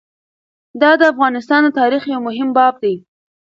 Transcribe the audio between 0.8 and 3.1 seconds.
دا د افغانستان د تاریخ یو مهم باب دی.